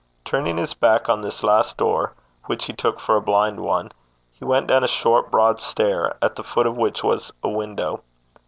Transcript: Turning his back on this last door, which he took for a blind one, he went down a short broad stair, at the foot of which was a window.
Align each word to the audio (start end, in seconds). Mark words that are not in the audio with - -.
Turning 0.25 0.57
his 0.57 0.73
back 0.73 1.07
on 1.09 1.21
this 1.21 1.43
last 1.43 1.77
door, 1.77 2.15
which 2.45 2.65
he 2.65 2.73
took 2.73 2.99
for 2.99 3.15
a 3.17 3.21
blind 3.21 3.59
one, 3.59 3.91
he 4.31 4.43
went 4.43 4.65
down 4.65 4.83
a 4.83 4.87
short 4.87 5.29
broad 5.29 5.61
stair, 5.61 6.17
at 6.23 6.35
the 6.37 6.43
foot 6.43 6.65
of 6.65 6.75
which 6.75 7.03
was 7.03 7.31
a 7.43 7.49
window. 7.49 8.01